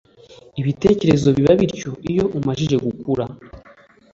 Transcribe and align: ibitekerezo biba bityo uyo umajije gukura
ibitekerezo 0.61 1.27
biba 1.37 1.53
bityo 1.61 1.89
uyo 2.09 2.23
umajije 2.37 2.75
gukura 2.85 3.25